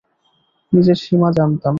[0.73, 1.69] নিজের সীমা জানতাম।